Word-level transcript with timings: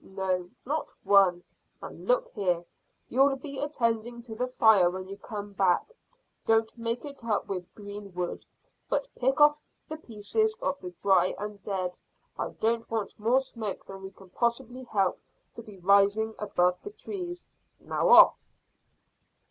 "No, 0.03 0.49
not 0.65 0.91
one. 1.03 1.43
And 1.79 2.07
look 2.07 2.29
here; 2.29 2.65
you'll 3.07 3.35
be 3.35 3.59
attending 3.59 4.23
to 4.23 4.33
the 4.33 4.47
fire 4.47 4.89
when 4.89 5.07
you 5.07 5.15
come 5.15 5.53
back; 5.53 5.93
don't 6.43 6.75
make 6.75 7.05
it 7.05 7.23
up 7.23 7.45
with 7.45 7.71
green 7.75 8.11
wood, 8.15 8.43
but 8.89 9.07
pick 9.15 9.39
up 9.39 9.59
the 9.87 9.97
pieces 9.97 10.57
of 10.59 10.79
the 10.79 10.89
dry 10.89 11.35
and 11.37 11.61
dead. 11.61 11.99
I 12.35 12.49
don't 12.49 12.89
want 12.89 13.19
more 13.19 13.41
smoke 13.41 13.85
than 13.85 14.01
we 14.01 14.09
can 14.09 14.31
possibly 14.31 14.85
help 14.85 15.21
to 15.53 15.61
be 15.61 15.77
rising 15.77 16.31
up 16.39 16.53
above 16.53 16.81
the 16.81 16.89
trees. 16.89 17.47
Now: 17.79 18.09
off!" 18.09 18.49